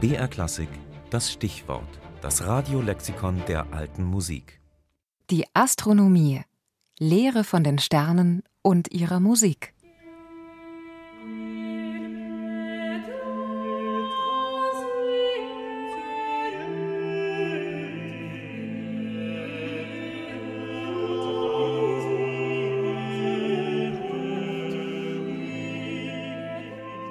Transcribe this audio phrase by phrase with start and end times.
[0.00, 0.70] BR Klassik,
[1.10, 4.58] das Stichwort, das Radiolexikon der alten Musik.
[5.28, 6.40] Die Astronomie.
[6.98, 9.74] Lehre von den Sternen und ihrer Musik.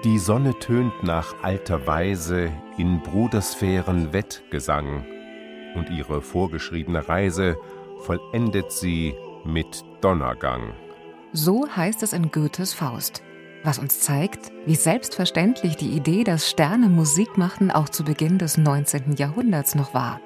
[0.06, 5.04] Die Sonne tönt nach alter Weise in Brudersphären Wettgesang,
[5.76, 7.58] und ihre vorgeschriebene Reise
[8.06, 10.72] vollendet sie mit Donnergang.
[11.34, 13.24] So heißt es in Goethes Faust,
[13.64, 18.58] was uns zeigt, wie selbstverständlich die Idee, dass Sterne Musik machten, auch zu Beginn des
[18.58, 19.18] 19.
[19.18, 20.22] Jahrhunderts noch war.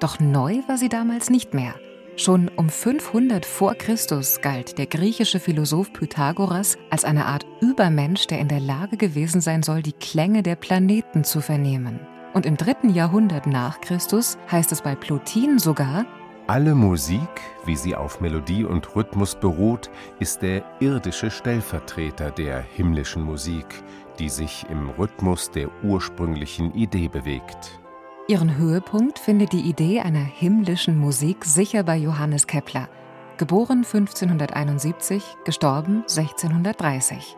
[0.00, 1.76] Doch neu war sie damals nicht mehr.
[2.16, 8.38] Schon um 500 vor Christus galt der griechische Philosoph Pythagoras als eine Art Übermensch, der
[8.38, 12.00] in der Lage gewesen sein soll, die Klänge der Planeten zu vernehmen.
[12.34, 16.04] Und im dritten Jahrhundert nach Christus heißt es bei Plotin sogar,
[16.48, 23.22] alle Musik, wie sie auf Melodie und Rhythmus beruht, ist der irdische Stellvertreter der himmlischen
[23.22, 23.82] Musik,
[24.18, 27.81] die sich im Rhythmus der ursprünglichen Idee bewegt.
[28.28, 32.88] Ihren Höhepunkt findet die Idee einer himmlischen Musik sicher bei Johannes Kepler,
[33.36, 37.36] geboren 1571, gestorben 1630.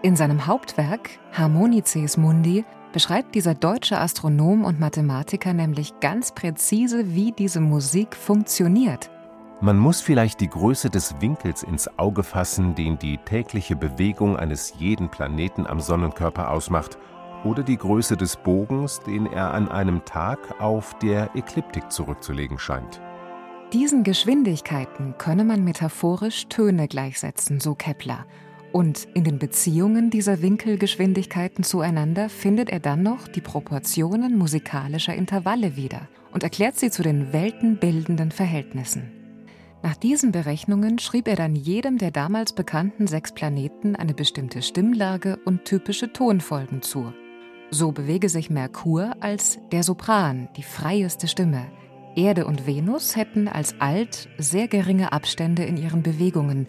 [0.00, 2.64] In seinem Hauptwerk Harmonices Mundi
[2.94, 9.10] beschreibt dieser deutsche Astronom und Mathematiker nämlich ganz präzise, wie diese Musik funktioniert.
[9.60, 14.72] Man muss vielleicht die Größe des Winkels ins Auge fassen, den die tägliche Bewegung eines
[14.78, 16.96] jeden Planeten am Sonnenkörper ausmacht–
[17.44, 23.00] oder die Größe des Bogens, den er an einem Tag auf der Ekliptik zurückzulegen scheint.
[23.72, 28.24] Diesen Geschwindigkeiten könne man metaphorisch Töne gleichsetzen, so Kepler.
[28.72, 35.76] Und in den Beziehungen dieser Winkelgeschwindigkeiten zueinander findet er dann noch die Proportionen musikalischer Intervalle
[35.76, 39.10] wieder und erklärt sie zu den weltenbildenden Verhältnissen.
[39.82, 45.38] Nach diesen Berechnungen schrieb er dann jedem der damals bekannten sechs Planeten eine bestimmte Stimmlage
[45.44, 47.12] und typische Tonfolgen zu.
[47.70, 51.66] So bewege sich Merkur als der Sopran, die freieste Stimme.
[52.16, 56.68] Erde und Venus hätten als Alt sehr geringe Abstände in ihren Bewegungen.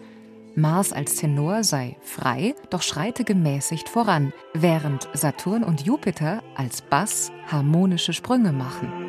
[0.56, 7.30] Mars als Tenor sei frei, doch schreite gemäßigt voran, während Saturn und Jupiter als Bass
[7.46, 9.05] harmonische Sprünge machen.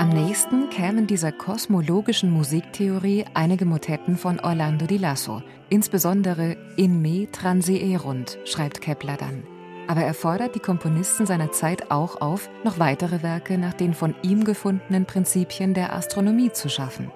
[0.00, 7.30] Am nächsten kämen dieser kosmologischen Musiktheorie einige Motetten von Orlando di Lasso, insbesondere In me
[7.30, 9.42] transeerunt, schreibt Kepler dann.
[9.88, 14.14] Aber er fordert die Komponisten seiner Zeit auch auf, noch weitere Werke nach den von
[14.22, 17.10] ihm gefundenen Prinzipien der Astronomie zu schaffen.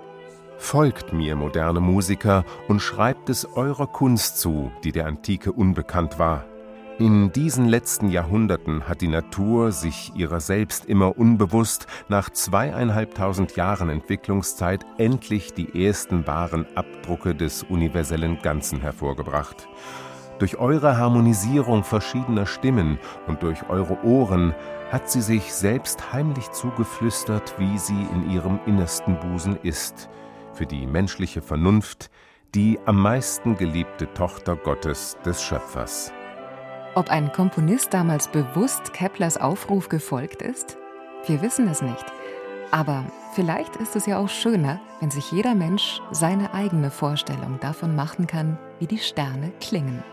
[0.59, 6.45] Folgt mir, moderne Musiker, und schreibt es eurer Kunst zu, die der Antike unbekannt war.
[7.01, 13.91] In diesen letzten Jahrhunderten hat die Natur sich ihrer selbst immer unbewusst nach zweieinhalbtausend Jahren
[13.91, 19.67] Entwicklungszeit endlich die ersten wahren Abdrucke des universellen Ganzen hervorgebracht.
[20.39, 24.55] Durch eure Harmonisierung verschiedener Stimmen und durch eure Ohren
[24.93, 30.09] hat sie sich selbst heimlich zugeflüstert, wie sie in ihrem innersten Busen ist,
[30.53, 32.09] für die menschliche Vernunft,
[32.55, 36.13] die am meisten geliebte Tochter Gottes des Schöpfers.
[36.97, 40.77] Ob ein Komponist damals bewusst Keplers Aufruf gefolgt ist?
[41.27, 42.05] Wir wissen es nicht.
[42.71, 47.97] Aber vielleicht ist es ja auch schöner, wenn sich jeder Mensch seine eigene Vorstellung davon
[47.97, 50.05] machen kann, wie die Sterne klingen.